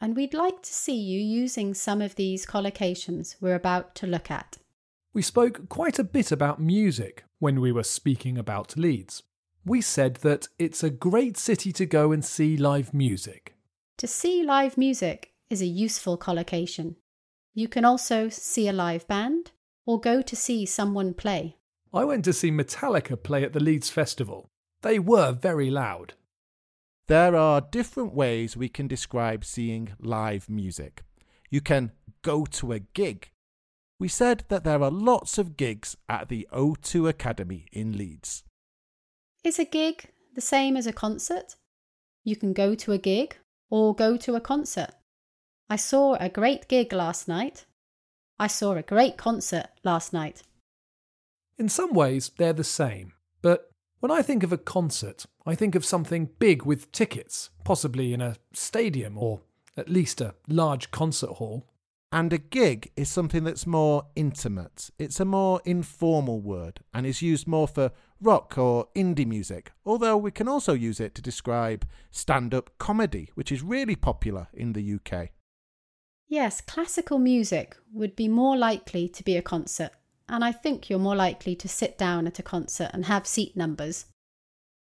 and 0.00 0.14
we'd 0.14 0.32
like 0.32 0.62
to 0.62 0.72
see 0.72 0.94
you 0.94 1.20
using 1.20 1.74
some 1.74 2.00
of 2.00 2.14
these 2.14 2.46
collocations 2.46 3.34
we're 3.40 3.56
about 3.56 3.96
to 3.96 4.06
look 4.06 4.30
at. 4.30 4.58
We 5.12 5.22
spoke 5.22 5.68
quite 5.68 5.98
a 5.98 6.04
bit 6.04 6.30
about 6.30 6.60
music 6.60 7.24
when 7.40 7.60
we 7.60 7.72
were 7.72 7.82
speaking 7.82 8.38
about 8.38 8.76
Leeds. 8.76 9.24
We 9.64 9.80
said 9.80 10.16
that 10.16 10.46
it's 10.58 10.84
a 10.84 10.88
great 10.88 11.36
city 11.36 11.72
to 11.72 11.84
go 11.84 12.12
and 12.12 12.24
see 12.24 12.56
live 12.56 12.94
music. 12.94 13.56
To 13.98 14.06
see 14.06 14.44
live 14.44 14.78
music 14.78 15.32
is 15.50 15.60
a 15.60 15.66
useful 15.66 16.16
collocation. 16.16 16.94
You 17.54 17.68
can 17.68 17.84
also 17.84 18.28
see 18.28 18.68
a 18.68 18.72
live 18.72 19.06
band 19.08 19.50
or 19.84 20.00
go 20.00 20.22
to 20.22 20.36
see 20.36 20.66
someone 20.66 21.14
play. 21.14 21.56
I 21.92 22.04
went 22.04 22.24
to 22.26 22.32
see 22.32 22.50
Metallica 22.50 23.20
play 23.20 23.42
at 23.42 23.52
the 23.52 23.60
Leeds 23.60 23.90
Festival. 23.90 24.48
They 24.82 24.98
were 24.98 25.32
very 25.32 25.70
loud. 25.70 26.14
There 27.08 27.34
are 27.34 27.60
different 27.60 28.14
ways 28.14 28.56
we 28.56 28.68
can 28.68 28.86
describe 28.86 29.44
seeing 29.44 29.94
live 29.98 30.48
music. 30.48 31.02
You 31.50 31.60
can 31.60 31.90
go 32.22 32.44
to 32.46 32.72
a 32.72 32.78
gig. 32.78 33.30
We 33.98 34.06
said 34.06 34.44
that 34.48 34.62
there 34.62 34.82
are 34.82 34.90
lots 34.90 35.36
of 35.36 35.56
gigs 35.56 35.96
at 36.08 36.28
the 36.28 36.46
O2 36.52 37.08
Academy 37.08 37.66
in 37.72 37.98
Leeds. 37.98 38.44
Is 39.42 39.58
a 39.58 39.64
gig 39.64 40.12
the 40.34 40.40
same 40.40 40.76
as 40.76 40.86
a 40.86 40.92
concert? 40.92 41.56
You 42.22 42.36
can 42.36 42.52
go 42.52 42.76
to 42.76 42.92
a 42.92 42.98
gig 42.98 43.36
or 43.70 43.94
go 43.94 44.16
to 44.18 44.36
a 44.36 44.40
concert. 44.40 44.90
I 45.72 45.76
saw 45.76 46.16
a 46.18 46.28
great 46.28 46.66
gig 46.66 46.92
last 46.92 47.28
night. 47.28 47.64
I 48.40 48.48
saw 48.48 48.72
a 48.72 48.82
great 48.82 49.16
concert 49.16 49.68
last 49.84 50.12
night. 50.12 50.42
In 51.58 51.68
some 51.68 51.92
ways, 51.92 52.32
they're 52.36 52.52
the 52.52 52.64
same, 52.64 53.12
but 53.40 53.70
when 54.00 54.10
I 54.10 54.20
think 54.20 54.42
of 54.42 54.52
a 54.52 54.58
concert, 54.58 55.26
I 55.46 55.54
think 55.54 55.76
of 55.76 55.84
something 55.84 56.30
big 56.40 56.64
with 56.64 56.90
tickets, 56.90 57.50
possibly 57.62 58.12
in 58.12 58.20
a 58.20 58.34
stadium 58.52 59.16
or 59.16 59.42
at 59.76 59.88
least 59.88 60.20
a 60.20 60.34
large 60.48 60.90
concert 60.90 61.34
hall. 61.34 61.68
And 62.10 62.32
a 62.32 62.38
gig 62.38 62.90
is 62.96 63.08
something 63.08 63.44
that's 63.44 63.64
more 63.64 64.06
intimate. 64.16 64.90
It's 64.98 65.20
a 65.20 65.24
more 65.24 65.60
informal 65.64 66.40
word 66.40 66.80
and 66.92 67.06
is 67.06 67.22
used 67.22 67.46
more 67.46 67.68
for 67.68 67.92
rock 68.20 68.58
or 68.58 68.88
indie 68.96 69.24
music, 69.24 69.70
although 69.86 70.16
we 70.16 70.32
can 70.32 70.48
also 70.48 70.72
use 70.72 70.98
it 70.98 71.14
to 71.14 71.22
describe 71.22 71.86
stand 72.10 72.54
up 72.54 72.76
comedy, 72.78 73.30
which 73.36 73.52
is 73.52 73.62
really 73.62 73.94
popular 73.94 74.48
in 74.52 74.72
the 74.72 74.94
UK. 74.94 75.30
Yes, 76.30 76.60
classical 76.60 77.18
music 77.18 77.76
would 77.92 78.14
be 78.14 78.28
more 78.28 78.56
likely 78.56 79.08
to 79.08 79.24
be 79.24 79.36
a 79.36 79.42
concert, 79.42 79.90
and 80.28 80.44
I 80.44 80.52
think 80.52 80.88
you're 80.88 81.00
more 81.00 81.16
likely 81.16 81.56
to 81.56 81.68
sit 81.68 81.98
down 81.98 82.28
at 82.28 82.38
a 82.38 82.42
concert 82.44 82.90
and 82.92 83.06
have 83.06 83.26
seat 83.26 83.56
numbers. 83.56 84.06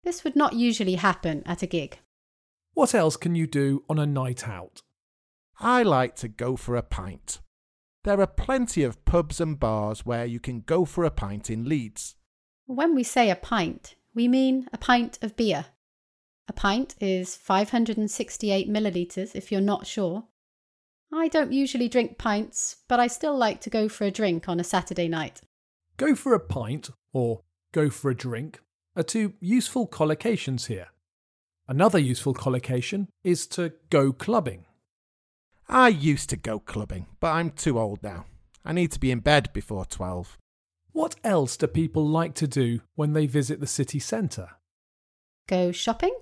This 0.05 0.25
would 0.25 0.37
not 0.37 0.53
usually 0.53 0.97
happen 0.97 1.43
at 1.47 1.63
a 1.63 1.67
gig. 1.67 2.01
What 2.75 2.95
else 2.95 3.17
can 3.17 3.35
you 3.35 3.47
do 3.47 3.83
on 3.89 3.99
a 3.99 4.05
night 4.05 4.47
out? 4.47 4.83
I 5.59 5.83
like 5.83 6.17
to 6.17 6.29
go 6.29 6.55
for 6.55 6.77
a 6.77 6.83
pint. 6.83 7.41
There 8.05 8.21
are 8.21 8.27
plenty 8.27 8.83
of 8.83 9.03
pubs 9.07 9.41
and 9.41 9.59
bars 9.59 10.05
where 10.05 10.27
you 10.27 10.41
can 10.41 10.61
go 10.61 10.85
for 10.85 11.05
a 11.05 11.11
pint 11.11 11.49
in 11.49 11.67
Leeds. 11.67 12.15
When 12.67 12.95
we 12.95 13.03
say 13.03 13.31
a 13.31 13.35
pint, 13.37 13.95
we 14.15 14.29
mean 14.29 14.69
a 14.71 14.77
pint 14.77 15.19
of 15.23 15.35
beer. 15.35 15.65
A 16.47 16.53
pint 16.53 16.95
is 17.01 17.37
568 17.37 18.69
millilitres 18.69 19.35
if 19.35 19.51
you're 19.51 19.63
not 19.63 19.87
sure. 19.87 20.25
I 21.13 21.29
don't 21.29 21.53
usually 21.53 21.89
drink 21.89 22.19
pints, 22.19 22.77
but 22.89 23.01
I 23.01 23.07
still 23.07 23.37
like 23.37 23.61
to 23.63 23.71
go 23.71 23.89
for 23.89 24.05
a 24.05 24.11
drink 24.11 24.49
on 24.49 24.61
a 24.61 24.65
Saturday 24.65 25.09
night. 25.09 25.41
Go 25.97 26.15
for 26.15 26.35
a 26.35 26.41
pint, 26.41 26.91
or 27.13 27.43
go 27.73 27.89
for 27.89 28.11
a 28.11 28.15
drink, 28.15 28.61
are 28.95 29.03
two 29.03 29.33
useful 29.41 29.87
collocations 29.89 30.67
here. 30.67 30.89
Another 31.67 31.99
useful 31.99 32.35
collocation 32.35 33.09
is 33.25 33.47
to 33.49 33.73
go 33.91 34.13
clubbing. 34.13 34.65
I 35.69 35.89
used 35.89 36.31
to 36.31 36.37
go 36.37 36.59
clubbing, 36.59 37.07
but 37.21 37.33
I'm 37.33 37.51
too 37.51 37.79
old 37.79 38.03
now. 38.03 38.27
I 38.65 38.73
need 38.73 38.93
to 38.93 39.01
be 39.01 39.11
in 39.11 39.21
bed 39.21 39.51
before 39.53 39.85
12. 39.85 40.37
What 40.93 41.17
else 41.23 41.57
do 41.57 41.67
people 41.67 42.07
like 42.07 42.35
to 42.37 42.49
do 42.49 42.81
when 42.95 43.13
they 43.13 43.27
visit 43.27 43.61
the 43.61 43.67
city 43.67 43.99
centre? 43.99 44.51
Go 45.47 45.73
shopping? 45.73 46.17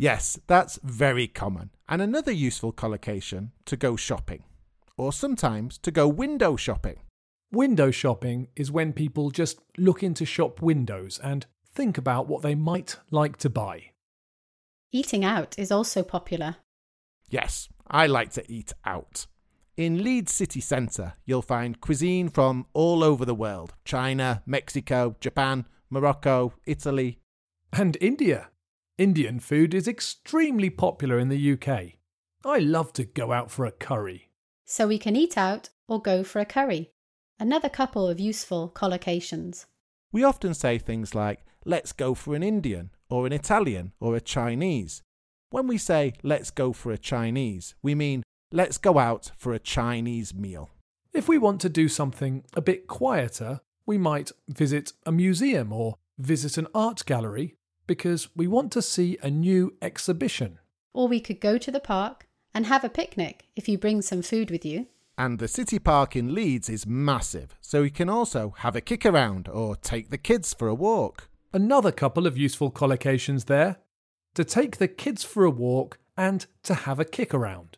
Yes, 0.00 0.38
that's 0.46 0.78
very 0.82 1.26
common. 1.28 1.72
And 1.86 2.00
another 2.00 2.32
useful 2.32 2.72
collocation 2.72 3.52
to 3.66 3.76
go 3.76 3.96
shopping, 3.96 4.44
or 4.96 5.12
sometimes 5.12 5.76
to 5.76 5.90
go 5.90 6.08
window 6.08 6.56
shopping. 6.56 7.00
Window 7.52 7.90
shopping 7.90 8.48
is 8.56 8.70
when 8.70 8.94
people 8.94 9.30
just 9.30 9.58
look 9.76 10.02
into 10.02 10.24
shop 10.24 10.62
windows 10.62 11.20
and 11.22 11.44
think 11.74 11.98
about 11.98 12.28
what 12.28 12.40
they 12.40 12.54
might 12.54 12.96
like 13.10 13.36
to 13.38 13.50
buy. 13.50 13.90
Eating 14.90 15.22
out 15.22 15.58
is 15.58 15.70
also 15.70 16.02
popular. 16.02 16.56
Yes, 17.28 17.68
I 17.86 18.06
like 18.06 18.32
to 18.32 18.50
eat 18.50 18.72
out. 18.86 19.26
In 19.76 20.02
Leeds 20.02 20.32
city 20.32 20.62
centre, 20.62 21.12
you'll 21.26 21.42
find 21.42 21.78
cuisine 21.78 22.30
from 22.30 22.64
all 22.72 23.04
over 23.04 23.26
the 23.26 23.34
world 23.34 23.74
China, 23.84 24.42
Mexico, 24.46 25.16
Japan, 25.20 25.66
Morocco, 25.90 26.54
Italy. 26.64 27.18
And 27.70 27.98
India. 28.00 28.49
Indian 29.00 29.40
food 29.40 29.72
is 29.72 29.88
extremely 29.88 30.68
popular 30.68 31.18
in 31.18 31.30
the 31.30 31.52
UK. 31.52 31.94
I 32.44 32.58
love 32.58 32.92
to 32.92 33.04
go 33.04 33.32
out 33.32 33.50
for 33.50 33.64
a 33.64 33.72
curry. 33.72 34.28
So 34.66 34.86
we 34.86 34.98
can 34.98 35.16
eat 35.16 35.38
out 35.38 35.70
or 35.88 36.02
go 36.02 36.22
for 36.22 36.38
a 36.38 36.44
curry. 36.44 36.90
Another 37.38 37.70
couple 37.70 38.06
of 38.06 38.20
useful 38.20 38.70
collocations. 38.76 39.64
We 40.12 40.22
often 40.22 40.52
say 40.52 40.76
things 40.76 41.14
like, 41.14 41.46
let's 41.64 41.92
go 41.92 42.12
for 42.12 42.34
an 42.34 42.42
Indian, 42.42 42.90
or 43.08 43.26
an 43.26 43.32
Italian, 43.32 43.92
or 44.00 44.16
a 44.16 44.20
Chinese. 44.20 45.00
When 45.48 45.66
we 45.66 45.78
say 45.78 46.12
let's 46.22 46.50
go 46.50 46.74
for 46.74 46.92
a 46.92 46.98
Chinese, 46.98 47.74
we 47.82 47.94
mean 47.94 48.22
let's 48.52 48.76
go 48.76 48.98
out 48.98 49.30
for 49.38 49.54
a 49.54 49.58
Chinese 49.58 50.34
meal. 50.34 50.68
If 51.14 51.26
we 51.26 51.38
want 51.38 51.62
to 51.62 51.70
do 51.70 51.88
something 51.88 52.44
a 52.52 52.60
bit 52.60 52.86
quieter, 52.86 53.60
we 53.86 53.96
might 53.96 54.30
visit 54.46 54.92
a 55.06 55.10
museum 55.10 55.72
or 55.72 55.94
visit 56.18 56.58
an 56.58 56.66
art 56.74 57.06
gallery 57.06 57.56
because 57.90 58.28
we 58.36 58.46
want 58.46 58.70
to 58.70 58.80
see 58.80 59.18
a 59.20 59.28
new 59.28 59.74
exhibition. 59.82 60.60
Or 60.94 61.08
we 61.08 61.18
could 61.18 61.40
go 61.40 61.58
to 61.58 61.72
the 61.72 61.80
park 61.80 62.28
and 62.54 62.66
have 62.66 62.84
a 62.84 62.88
picnic 62.88 63.48
if 63.56 63.68
you 63.68 63.78
bring 63.78 64.00
some 64.00 64.22
food 64.22 64.48
with 64.48 64.64
you. 64.64 64.86
And 65.18 65.40
the 65.40 65.48
city 65.48 65.80
park 65.80 66.14
in 66.14 66.32
Leeds 66.32 66.68
is 66.68 66.86
massive, 66.86 67.56
so 67.60 67.82
you 67.82 67.90
can 67.90 68.08
also 68.08 68.54
have 68.58 68.76
a 68.76 68.80
kick 68.80 69.04
around 69.04 69.48
or 69.48 69.74
take 69.74 70.10
the 70.10 70.18
kids 70.18 70.54
for 70.54 70.68
a 70.68 70.74
walk. 70.74 71.30
Another 71.52 71.90
couple 71.90 72.28
of 72.28 72.38
useful 72.38 72.70
collocations 72.70 73.46
there 73.46 73.78
to 74.36 74.44
take 74.44 74.76
the 74.76 74.86
kids 74.86 75.24
for 75.24 75.44
a 75.44 75.50
walk 75.50 75.98
and 76.16 76.46
to 76.62 76.74
have 76.74 77.00
a 77.00 77.04
kick 77.04 77.34
around. 77.34 77.76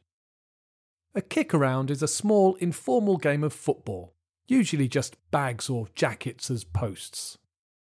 A 1.14 1.22
kick 1.22 1.54
around 1.54 1.90
is 1.90 2.02
a 2.02 2.06
small 2.06 2.56
informal 2.56 3.16
game 3.16 3.42
of 3.42 3.54
football, 3.54 4.12
usually 4.46 4.88
just 4.88 5.16
bags 5.30 5.70
or 5.70 5.88
jackets 5.94 6.50
as 6.50 6.64
posts. 6.64 7.38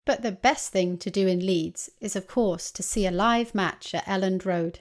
But 0.05 0.21
the 0.21 0.31
best 0.31 0.71
thing 0.71 0.97
to 1.00 1.09
do 1.09 1.27
in 1.27 1.45
Leeds 1.45 1.89
is, 2.00 2.15
of 2.15 2.27
course, 2.27 2.71
to 2.71 2.83
see 2.83 3.07
a 3.07 3.12
live 3.12 3.55
match 3.55 3.93
at 3.95 4.05
Elland 4.05 4.45
Road. 4.45 4.79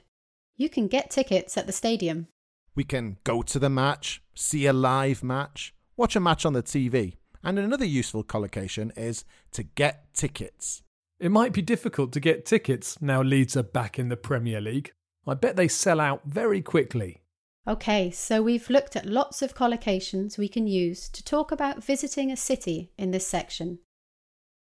You 0.55 0.69
can 0.69 0.87
get 0.87 1.09
tickets 1.09 1.57
at 1.57 1.65
the 1.65 1.73
stadium. 1.73 2.27
We 2.75 2.83
can 2.83 3.17
go 3.23 3.41
to 3.41 3.57
the 3.57 3.69
match, 3.69 4.21
see 4.35 4.67
a 4.67 4.73
live 4.73 5.23
match, 5.23 5.73
watch 5.97 6.15
a 6.15 6.19
match 6.19 6.45
on 6.45 6.53
the 6.53 6.61
TV, 6.61 7.15
and 7.43 7.57
another 7.57 7.85
useful 7.85 8.23
collocation 8.23 8.91
is 8.95 9.25
to 9.51 9.63
get 9.63 10.13
tickets. 10.13 10.83
It 11.19 11.31
might 11.31 11.53
be 11.53 11.61
difficult 11.61 12.11
to 12.13 12.19
get 12.19 12.45
tickets 12.45 13.01
now 13.01 13.21
Leeds 13.21 13.55
are 13.55 13.63
back 13.63 13.97
in 13.97 14.09
the 14.09 14.17
Premier 14.17 14.61
League. 14.61 14.91
I 15.25 15.33
bet 15.33 15.55
they 15.55 15.67
sell 15.67 15.99
out 15.99 16.21
very 16.25 16.61
quickly. 16.61 17.21
Okay, 17.67 18.11
so 18.11 18.43
we've 18.43 18.69
looked 18.69 18.95
at 18.95 19.07
lots 19.07 19.41
of 19.41 19.55
collocations 19.55 20.37
we 20.37 20.47
can 20.47 20.67
use 20.67 21.09
to 21.09 21.23
talk 21.23 21.51
about 21.51 21.83
visiting 21.83 22.31
a 22.31 22.37
city 22.37 22.91
in 22.97 23.09
this 23.09 23.25
section. 23.25 23.79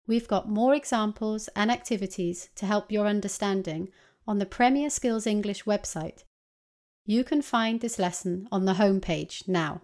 We've 0.07 0.27
got 0.27 0.49
more 0.49 0.75
examples 0.75 1.49
and 1.55 1.71
activities 1.71 2.49
to 2.57 2.67
help 2.67 2.91
your 2.91 3.07
understanding 3.07 3.89
on 4.27 4.39
the 4.39 4.47
Premier 4.47 4.91
Skills 4.91 5.29
English 5.29 5.63
website. 5.63 6.25
You 7.07 7.23
can 7.23 7.41
find 7.41 7.81
this 7.81 8.01
lesson 8.01 8.49
on 8.51 8.65
the 8.65 8.75
homepage 8.75 9.47
now. 9.47 9.83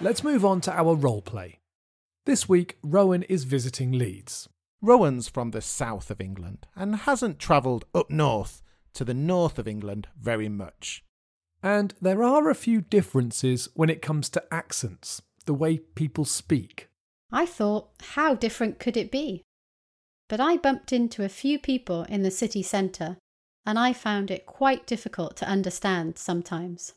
Let's 0.00 0.22
move 0.22 0.44
on 0.44 0.60
to 0.62 0.72
our 0.72 0.94
role 0.94 1.20
play. 1.20 1.58
This 2.26 2.48
week, 2.48 2.78
Rowan 2.82 3.24
is 3.24 3.42
visiting 3.42 3.90
Leeds. 3.92 4.48
Rowan's 4.80 5.28
from 5.28 5.50
the 5.50 5.60
south 5.60 6.10
of 6.12 6.20
England 6.20 6.68
and 6.76 6.94
hasn't 6.94 7.40
travelled 7.40 7.84
up 7.92 8.08
north 8.08 8.62
to 8.94 9.04
the 9.04 9.14
north 9.14 9.58
of 9.58 9.66
England 9.66 10.06
very 10.16 10.48
much. 10.48 11.04
And 11.62 11.94
there 12.00 12.22
are 12.22 12.48
a 12.48 12.54
few 12.54 12.80
differences 12.80 13.68
when 13.74 13.90
it 13.90 14.02
comes 14.02 14.28
to 14.30 14.44
accents, 14.52 15.22
the 15.44 15.54
way 15.54 15.78
people 15.78 16.24
speak. 16.24 16.88
I 17.32 17.46
thought, 17.46 17.90
how 18.00 18.34
different 18.34 18.78
could 18.78 18.96
it 18.96 19.10
be? 19.10 19.42
But 20.28 20.40
I 20.40 20.56
bumped 20.56 20.92
into 20.92 21.24
a 21.24 21.28
few 21.28 21.58
people 21.58 22.04
in 22.04 22.22
the 22.22 22.30
city 22.30 22.62
centre 22.62 23.18
and 23.66 23.78
I 23.78 23.92
found 23.92 24.30
it 24.30 24.46
quite 24.46 24.86
difficult 24.86 25.36
to 25.36 25.48
understand 25.48 26.18
sometimes. 26.18 26.94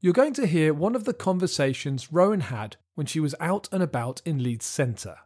You're 0.00 0.12
going 0.12 0.34
to 0.34 0.46
hear 0.46 0.72
one 0.72 0.94
of 0.94 1.04
the 1.04 1.14
conversations 1.14 2.12
Rowan 2.12 2.40
had 2.40 2.76
when 2.94 3.06
she 3.06 3.20
was 3.20 3.34
out 3.40 3.68
and 3.72 3.82
about 3.82 4.22
in 4.24 4.42
Leeds 4.42 4.66
Centre. 4.66 5.16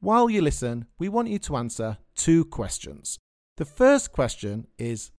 While 0.00 0.28
you 0.30 0.42
listen, 0.42 0.86
we 0.98 1.08
want 1.08 1.28
you 1.28 1.38
to 1.40 1.56
answer 1.56 1.98
two 2.14 2.44
questions. 2.44 3.18
The 3.56 3.64
first 3.64 4.12
question 4.12 4.66
is 4.78 5.10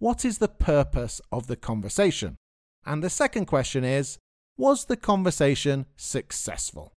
What 0.00 0.24
is 0.24 0.38
the 0.38 0.48
purpose 0.48 1.20
of 1.30 1.46
the 1.46 1.56
conversation? 1.56 2.38
And 2.86 3.04
the 3.04 3.10
second 3.10 3.44
question 3.44 3.84
is 3.84 4.16
Was 4.56 4.86
the 4.86 4.96
conversation 4.96 5.84
successful? 5.94 6.94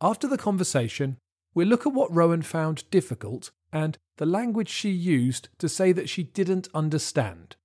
After 0.00 0.26
the 0.26 0.38
conversation, 0.38 1.18
we'll 1.54 1.68
look 1.68 1.86
at 1.86 1.92
what 1.92 2.14
Rowan 2.14 2.40
found 2.40 2.90
difficult 2.90 3.50
and 3.70 3.98
the 4.16 4.24
language 4.24 4.70
she 4.70 4.88
used 4.88 5.50
to 5.58 5.68
say 5.68 5.92
that 5.92 6.08
she 6.08 6.22
didn't 6.22 6.68
understand. 6.72 7.56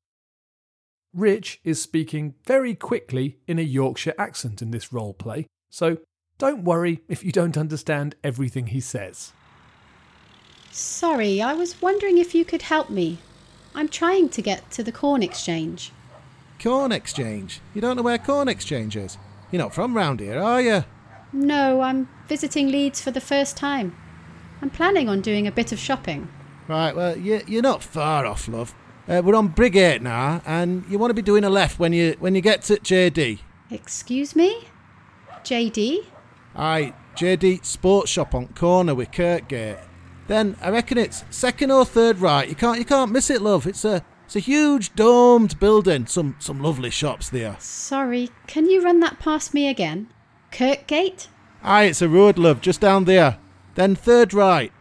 Rich 1.13 1.61
is 1.63 1.81
speaking 1.81 2.35
very 2.43 2.75
quickly 2.75 3.37
in 3.47 3.57
a 3.57 3.61
Yorkshire 3.61 4.15
accent 4.17 4.61
in 4.61 4.71
this 4.71 4.91
role 4.91 5.13
play, 5.13 5.47
so 5.69 5.99
don't 6.37 6.65
worry 6.65 6.99
if 7.07 7.23
you 7.23 7.31
don't 7.31 7.57
understand 7.57 8.15
everything 8.21 8.67
he 8.67 8.81
says. 8.81 9.31
Sorry, 10.71 11.41
I 11.41 11.53
was 11.53 11.81
wondering 11.81 12.17
if 12.17 12.35
you 12.35 12.43
could 12.43 12.63
help 12.63 12.89
me. 12.89 13.19
I'm 13.73 13.87
trying 13.87 14.29
to 14.29 14.41
get 14.41 14.69
to 14.71 14.83
the 14.83 14.91
Corn 14.91 15.23
Exchange. 15.23 15.91
Corn 16.61 16.91
Exchange? 16.91 17.61
You 17.73 17.81
don't 17.81 17.95
know 17.95 18.03
where 18.03 18.17
Corn 18.17 18.47
Exchange 18.47 18.95
is? 18.95 19.17
You're 19.51 19.61
not 19.61 19.73
from 19.73 19.95
round 19.95 20.19
here, 20.19 20.39
are 20.39 20.61
you? 20.61 20.83
No, 21.33 21.81
I'm 21.81 22.09
visiting 22.27 22.69
Leeds 22.69 23.01
for 23.01 23.11
the 23.11 23.21
first 23.21 23.55
time. 23.57 23.95
I'm 24.61 24.69
planning 24.69 25.09
on 25.09 25.21
doing 25.21 25.47
a 25.47 25.51
bit 25.51 25.71
of 25.71 25.79
shopping. 25.79 26.29
Right, 26.67 26.95
well, 26.95 27.17
you, 27.17 27.41
you're 27.47 27.61
not 27.61 27.83
far 27.83 28.25
off, 28.25 28.47
love. 28.47 28.75
Uh, 29.07 29.21
we're 29.23 29.35
on 29.35 29.53
Briggate 29.53 30.01
now, 30.01 30.41
and 30.45 30.85
you 30.89 30.99
want 30.99 31.09
to 31.09 31.15
be 31.15 31.21
doing 31.21 31.43
a 31.43 31.49
left 31.49 31.79
when 31.79 31.91
you 31.91 32.15
when 32.19 32.35
you 32.35 32.41
get 32.41 32.61
to 32.63 32.75
JD. 32.75 33.39
Excuse 33.71 34.35
me? 34.35 34.67
JD? 35.43 36.05
Aye, 36.55 36.93
JD 37.15 37.65
Sports 37.65 38.11
Shop 38.11 38.35
on 38.35 38.47
corner 38.49 38.93
with 38.93 39.11
Kirkgate. 39.11 39.79
Then 40.27 40.55
I 40.61 40.69
reckon 40.69 40.97
it's 40.97 41.23
second 41.29 41.71
or 41.71 41.85
third 41.85 42.19
right. 42.19 42.47
You 42.47 42.55
can't 42.55 42.79
you 42.79 42.85
can't 42.85 43.11
miss 43.11 43.29
it, 43.29 43.41
love. 43.41 43.67
It's 43.67 43.83
a 43.85 44.03
it's 44.25 44.35
a 44.35 44.39
huge 44.39 44.95
domed 44.95 45.59
building. 45.59 46.05
Some 46.05 46.35
some 46.39 46.61
lovely 46.61 46.89
shops 46.89 47.29
there. 47.29 47.57
Sorry, 47.59 48.29
can 48.47 48.69
you 48.69 48.83
run 48.83 48.99
that 49.01 49.19
past 49.19 49.53
me 49.53 49.67
again? 49.67 50.07
Kirkgate? 50.51 51.27
Aye, 51.63 51.83
it's 51.83 52.01
a 52.01 52.09
road, 52.09 52.37
love, 52.37 52.61
just 52.61 52.81
down 52.81 53.05
there. 53.05 53.37
Then 53.75 53.95
third 53.95 54.33
right. 54.33 54.71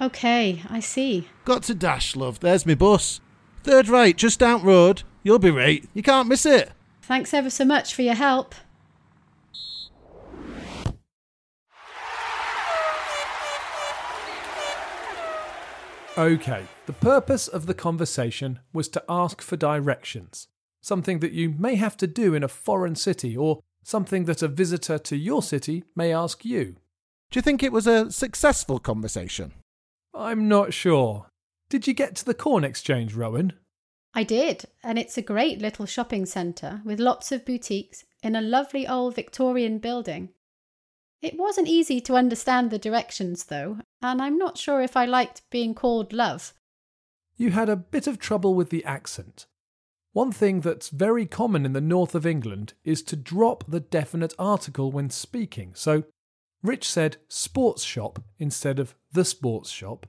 Okay, 0.00 0.62
I 0.68 0.80
see. 0.80 1.28
Got 1.44 1.62
to 1.64 1.74
dash, 1.74 2.16
love. 2.16 2.40
There's 2.40 2.66
me 2.66 2.74
bus. 2.74 3.20
Third 3.62 3.88
right, 3.88 4.16
just 4.16 4.40
down 4.40 4.62
road. 4.62 5.04
You'll 5.22 5.38
be 5.38 5.50
right. 5.50 5.88
You 5.94 6.02
can't 6.02 6.28
miss 6.28 6.44
it. 6.44 6.72
Thanks 7.02 7.32
ever 7.32 7.50
so 7.50 7.64
much 7.64 7.94
for 7.94 8.02
your 8.02 8.14
help. 8.14 8.54
Okay, 16.18 16.66
the 16.84 16.92
purpose 16.92 17.48
of 17.48 17.64
the 17.64 17.72
conversation 17.72 18.58
was 18.74 18.86
to 18.88 19.02
ask 19.08 19.40
for 19.40 19.56
directions, 19.56 20.48
something 20.82 21.20
that 21.20 21.32
you 21.32 21.54
may 21.58 21.76
have 21.76 21.96
to 21.96 22.06
do 22.06 22.34
in 22.34 22.42
a 22.42 22.48
foreign 22.48 22.94
city 22.96 23.34
or 23.34 23.60
something 23.82 24.26
that 24.26 24.42
a 24.42 24.48
visitor 24.48 24.98
to 24.98 25.16
your 25.16 25.42
city 25.42 25.84
may 25.96 26.12
ask 26.12 26.44
you. 26.44 26.76
Do 27.30 27.38
you 27.38 27.40
think 27.42 27.62
it 27.62 27.72
was 27.72 27.86
a 27.86 28.12
successful 28.12 28.78
conversation? 28.78 29.54
I'm 30.12 30.48
not 30.48 30.74
sure. 30.74 31.28
Did 31.70 31.86
you 31.86 31.94
get 31.94 32.14
to 32.16 32.26
the 32.26 32.34
corn 32.34 32.62
exchange, 32.62 33.14
Rowan? 33.14 33.54
I 34.12 34.22
did, 34.22 34.66
and 34.84 34.98
it's 34.98 35.16
a 35.16 35.22
great 35.22 35.62
little 35.62 35.86
shopping 35.86 36.26
centre 36.26 36.82
with 36.84 37.00
lots 37.00 37.32
of 37.32 37.46
boutiques 37.46 38.04
in 38.22 38.36
a 38.36 38.42
lovely 38.42 38.86
old 38.86 39.14
Victorian 39.14 39.78
building. 39.78 40.28
It 41.22 41.38
wasn't 41.38 41.68
easy 41.68 42.00
to 42.02 42.16
understand 42.16 42.70
the 42.70 42.80
directions, 42.80 43.44
though, 43.44 43.78
and 44.02 44.20
I'm 44.20 44.36
not 44.36 44.58
sure 44.58 44.82
if 44.82 44.96
I 44.96 45.04
liked 45.04 45.48
being 45.50 45.72
called 45.72 46.12
love. 46.12 46.52
You 47.36 47.52
had 47.52 47.68
a 47.68 47.76
bit 47.76 48.08
of 48.08 48.18
trouble 48.18 48.54
with 48.54 48.70
the 48.70 48.84
accent. 48.84 49.46
One 50.12 50.32
thing 50.32 50.60
that's 50.60 50.88
very 50.88 51.24
common 51.24 51.64
in 51.64 51.72
the 51.72 51.80
north 51.80 52.16
of 52.16 52.26
England 52.26 52.74
is 52.84 53.02
to 53.04 53.16
drop 53.16 53.64
the 53.68 53.80
definite 53.80 54.34
article 54.38 54.90
when 54.90 55.10
speaking. 55.10 55.72
So, 55.74 56.02
Rich 56.62 56.90
said 56.90 57.16
sports 57.28 57.84
shop 57.84 58.22
instead 58.38 58.78
of 58.78 58.94
the 59.12 59.24
sports 59.24 59.70
shop, 59.70 60.06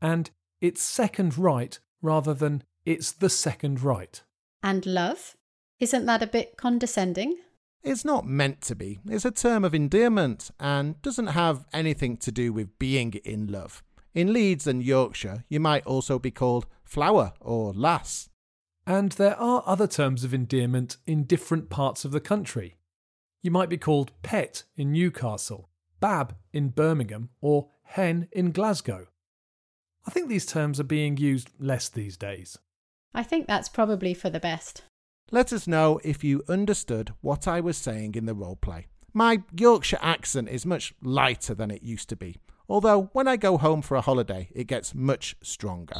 and 0.00 0.30
it's 0.60 0.82
second 0.82 1.36
right 1.38 1.78
rather 2.02 2.34
than 2.34 2.62
it's 2.84 3.12
the 3.12 3.30
second 3.30 3.82
right. 3.82 4.22
And 4.62 4.84
love? 4.86 5.36
Isn't 5.78 6.06
that 6.06 6.22
a 6.22 6.26
bit 6.26 6.56
condescending? 6.56 7.36
It's 7.84 8.04
not 8.04 8.26
meant 8.26 8.62
to 8.62 8.74
be. 8.74 8.98
It's 9.06 9.26
a 9.26 9.30
term 9.30 9.62
of 9.62 9.74
endearment 9.74 10.50
and 10.58 11.00
doesn't 11.02 11.28
have 11.28 11.66
anything 11.70 12.16
to 12.16 12.32
do 12.32 12.50
with 12.50 12.78
being 12.78 13.12
in 13.24 13.48
love. 13.48 13.82
In 14.14 14.32
Leeds 14.32 14.66
and 14.66 14.82
Yorkshire, 14.82 15.44
you 15.50 15.60
might 15.60 15.84
also 15.84 16.18
be 16.18 16.30
called 16.30 16.66
flower 16.82 17.34
or 17.40 17.74
lass. 17.74 18.30
And 18.86 19.12
there 19.12 19.38
are 19.38 19.62
other 19.66 19.86
terms 19.86 20.24
of 20.24 20.32
endearment 20.32 20.96
in 21.06 21.24
different 21.24 21.68
parts 21.68 22.06
of 22.06 22.12
the 22.12 22.20
country. 22.20 22.78
You 23.42 23.50
might 23.50 23.68
be 23.68 23.76
called 23.76 24.12
pet 24.22 24.62
in 24.76 24.92
Newcastle, 24.92 25.68
bab 26.00 26.36
in 26.54 26.70
Birmingham, 26.70 27.28
or 27.42 27.68
hen 27.82 28.28
in 28.32 28.52
Glasgow. 28.52 29.08
I 30.06 30.10
think 30.10 30.30
these 30.30 30.46
terms 30.46 30.80
are 30.80 30.84
being 30.84 31.18
used 31.18 31.50
less 31.58 31.90
these 31.90 32.16
days. 32.16 32.58
I 33.12 33.22
think 33.22 33.46
that's 33.46 33.68
probably 33.68 34.14
for 34.14 34.30
the 34.30 34.40
best. 34.40 34.84
Let 35.34 35.52
us 35.52 35.66
know 35.66 35.98
if 36.04 36.22
you 36.22 36.44
understood 36.48 37.12
what 37.20 37.48
I 37.48 37.58
was 37.58 37.76
saying 37.76 38.14
in 38.14 38.24
the 38.24 38.34
role 38.34 38.54
play. 38.54 38.86
My 39.12 39.42
Yorkshire 39.52 39.98
accent 40.00 40.48
is 40.48 40.64
much 40.64 40.94
lighter 41.02 41.54
than 41.54 41.72
it 41.72 41.82
used 41.82 42.08
to 42.10 42.14
be, 42.14 42.36
although 42.68 43.10
when 43.14 43.26
I 43.26 43.34
go 43.34 43.58
home 43.58 43.82
for 43.82 43.96
a 43.96 44.00
holiday, 44.00 44.48
it 44.54 44.68
gets 44.68 44.94
much 44.94 45.34
stronger. 45.42 45.96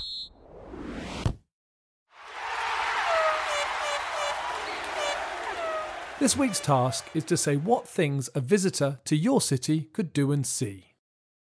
This 6.21 6.37
week's 6.37 6.61
task 6.61 7.11
is 7.13 7.25
to 7.25 7.37
say 7.37 7.57
what 7.57 7.89
things 7.89 8.31
a 8.37 8.41
visitor 8.41 9.01
to 9.05 9.17
your 9.17 9.41
city 9.41 9.89
could 9.93 10.13
do 10.13 10.31
and 10.31 10.47
see. 10.47 10.95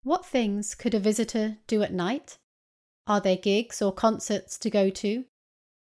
What 0.04 0.26
things 0.26 0.76
could 0.76 0.94
a 0.94 1.00
visitor 1.00 1.60
do 1.68 1.82
at 1.84 1.94
night? 1.94 2.38
Are 3.08 3.22
there 3.22 3.38
gigs 3.38 3.82
or 3.82 3.94
concerts 3.94 4.58
to 4.58 4.70
go 4.70 4.90
to? 4.90 5.24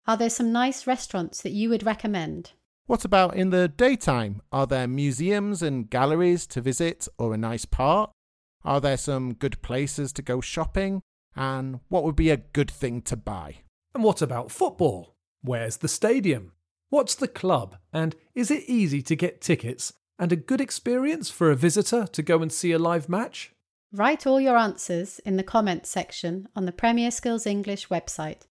Are 0.06 0.18
there 0.18 0.30
some 0.30 0.52
nice 0.52 0.86
restaurants 0.86 1.42
that 1.42 1.54
you 1.54 1.70
would 1.70 1.86
recommend? 1.86 2.52
What 2.88 3.06
about 3.06 3.38
in 3.38 3.52
the 3.52 3.70
daytime? 3.70 4.42
Are 4.52 4.68
there 4.68 4.88
museums 4.88 5.62
and 5.62 5.90
galleries 5.90 6.46
to 6.48 6.60
visit 6.60 7.08
or 7.18 7.34
a 7.34 7.38
nice 7.38 7.64
park? 7.64 8.12
Are 8.66 8.82
there 8.82 8.98
some 8.98 9.34
good 9.34 9.62
places 9.62 10.12
to 10.14 10.22
go 10.22 10.42
shopping? 10.42 11.02
And 11.38 11.80
what 11.88 12.04
would 12.04 12.18
be 12.18 12.32
a 12.32 12.38
good 12.38 12.70
thing 12.70 13.02
to 13.04 13.16
buy? 13.16 13.60
And 13.96 14.04
what 14.04 14.22
about 14.22 14.52
football? 14.52 15.16
Where's 15.42 15.78
the 15.78 15.88
stadium? 15.88 16.52
What's 16.90 17.16
the 17.16 17.30
club? 17.30 17.78
And 17.94 18.16
is 18.36 18.52
it 18.52 18.64
easy 18.68 19.02
to 19.04 19.16
get 19.16 19.40
tickets 19.40 19.94
and 20.20 20.34
a 20.34 20.38
good 20.38 20.60
experience 20.60 21.30
for 21.30 21.50
a 21.50 21.56
visitor 21.56 22.08
to 22.08 22.22
go 22.22 22.42
and 22.42 22.52
see 22.52 22.74
a 22.74 22.80
live 22.80 23.08
match? 23.08 23.54
Write 23.94 24.28
all 24.28 24.42
your 24.42 24.58
answers 24.58 25.20
in 25.20 25.38
the 25.38 25.44
comments 25.44 25.90
section 25.90 26.50
on 26.58 26.66
the 26.66 26.72
Premier 26.74 27.10
Skills 27.10 27.46
English 27.46 27.88
website 27.88 28.42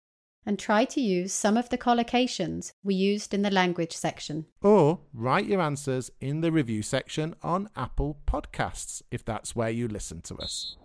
and 0.45 0.59
try 0.59 0.85
to 0.85 1.01
use 1.01 1.33
some 1.33 1.57
of 1.57 1.69
the 1.69 1.79
collocations 1.79 2.73
we 2.83 2.95
used 2.95 3.33
in 3.33 3.43
the 3.43 3.51
language 3.51 3.93
section. 3.97 4.47
Or 4.61 5.01
write 5.13 5.47
your 5.47 5.61
answers 5.61 6.11
in 6.21 6.41
the 6.41 6.53
review 6.53 6.83
section 6.83 7.35
on 7.43 7.69
Apple 7.77 8.19
Podcasts 8.27 9.03
if 9.11 9.25
that's 9.25 9.55
where 9.55 9.71
you 9.71 9.89
listen 9.89 10.21
to 10.23 10.37
us. 10.37 10.77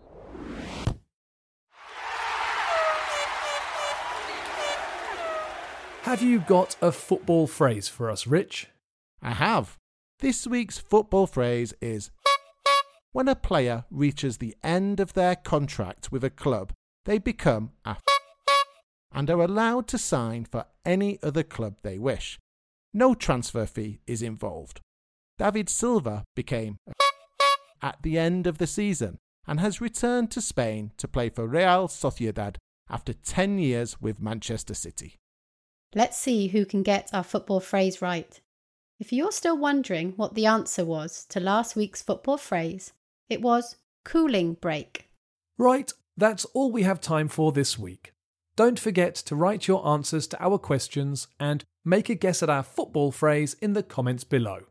Have 6.03 6.21
you 6.21 6.39
got 6.39 6.77
a 6.81 6.93
football 6.93 7.47
phrase 7.47 7.89
for 7.89 8.09
us, 8.09 8.25
Rich? 8.25 8.67
I 9.21 9.31
have. 9.31 9.75
This 10.19 10.47
week's 10.47 10.77
football 10.77 11.27
phrase 11.27 11.73
is 11.81 12.11
When 13.11 13.27
a 13.27 13.35
player 13.35 13.83
reaches 13.91 14.37
the 14.37 14.55
end 14.63 15.01
of 15.01 15.13
their 15.13 15.35
contract 15.35 16.11
with 16.11 16.23
a 16.23 16.29
club, 16.29 16.71
they 17.05 17.17
become 17.17 17.71
a 17.83 17.97
and 19.13 19.29
are 19.29 19.41
allowed 19.41 19.87
to 19.87 19.97
sign 19.97 20.45
for 20.45 20.65
any 20.85 21.19
other 21.23 21.43
club 21.43 21.77
they 21.81 21.97
wish. 21.97 22.39
No 22.93 23.13
transfer 23.13 23.65
fee 23.65 23.99
is 24.07 24.21
involved. 24.21 24.79
David 25.37 25.69
Silva 25.69 26.23
became 26.35 26.77
at 27.81 27.97
the 28.01 28.17
end 28.17 28.47
of 28.47 28.57
the 28.57 28.67
season 28.67 29.17
and 29.45 29.59
has 29.59 29.81
returned 29.81 30.31
to 30.31 30.41
Spain 30.41 30.91
to 30.97 31.07
play 31.07 31.29
for 31.29 31.47
Real 31.47 31.87
Sociedad 31.87 32.55
after 32.89 33.13
10 33.13 33.59
years 33.59 34.01
with 34.01 34.21
Manchester 34.21 34.73
City. 34.73 35.15
Let's 35.95 36.17
see 36.17 36.47
who 36.47 36.65
can 36.65 36.83
get 36.83 37.09
our 37.13 37.23
football 37.23 37.59
phrase 37.59 38.01
right. 38.01 38.39
If 38.99 39.13
you're 39.13 39.31
still 39.31 39.57
wondering 39.57 40.13
what 40.15 40.33
the 40.33 40.47
answer 40.47 40.83
was 40.83 41.25
to 41.29 41.39
last 41.39 41.75
week's 41.75 42.01
football 42.01 42.37
phrase, 42.37 42.93
it 43.29 43.41
was 43.41 43.75
cooling 44.03 44.53
break. 44.53 45.07
Right, 45.57 45.91
that's 46.15 46.45
all 46.45 46.71
we 46.71 46.83
have 46.83 46.99
time 46.99 47.27
for 47.27 47.51
this 47.51 47.77
week. 47.77 48.11
Don't 48.57 48.79
forget 48.79 49.15
to 49.15 49.35
write 49.35 49.67
your 49.67 49.87
answers 49.87 50.27
to 50.27 50.43
our 50.43 50.57
questions 50.57 51.27
and 51.39 51.63
make 51.85 52.09
a 52.09 52.15
guess 52.15 52.41
at 52.41 52.49
our 52.49 52.63
football 52.63 53.11
phrase 53.11 53.55
in 53.61 53.73
the 53.73 53.83
comments 53.83 54.23
below. 54.23 54.61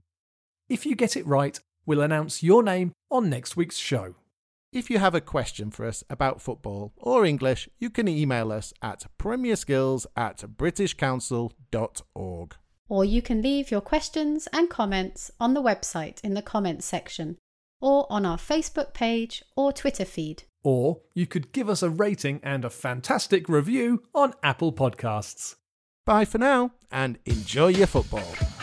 If 0.69 0.85
you 0.85 0.97
get 0.97 1.17
it 1.17 1.25
right, 1.25 1.61
we'll 1.87 2.01
announce 2.01 2.43
your 2.43 2.65
name 2.65 2.91
on 3.13 3.31
next 3.31 3.57
week's 3.57 3.77
show. 3.77 4.17
If 4.73 4.91
you 4.91 4.99
have 4.99 5.15
a 5.15 5.21
question 5.21 5.71
for 5.71 5.87
us 5.87 6.03
about 6.11 6.43
football 6.43 6.95
or 6.97 7.25
English, 7.25 7.69
you 7.79 7.89
can 7.89 8.09
email 8.09 8.51
us 8.51 8.75
at 8.83 9.07
premierskills 9.21 10.05
at 10.17 10.39
britishcouncil.org. 10.39 12.55
Or 12.89 13.05
you 13.05 13.23
can 13.23 13.41
leave 13.41 13.71
your 13.71 13.81
questions 13.81 14.49
and 14.53 14.69
comments 14.69 15.31
on 15.39 15.55
the 15.55 15.63
website 15.63 16.21
in 16.25 16.35
the 16.35 16.43
comments 16.43 16.87
section, 16.87 17.37
or 17.81 18.09
on 18.11 18.27
our 18.27 18.37
Facebook 18.37 18.95
page 18.95 19.45
or 19.57 19.73
Twitter 19.73 20.05
feed. 20.05 20.43
Or 20.67 21.03
you 21.15 21.29
could 21.29 21.53
give 21.53 21.69
us 21.69 21.81
a 21.81 21.89
rating 21.89 22.41
and 22.43 22.65
a 22.65 22.71
fantastic 22.71 23.49
review 23.49 24.03
on 24.13 24.35
Apple 24.43 24.73
Podcasts. 24.73 25.55
Bye 26.05 26.25
for 26.25 26.39
now 26.39 26.73
and 26.91 27.21
enjoy 27.25 27.69
your 27.69 27.87
football. 27.87 28.56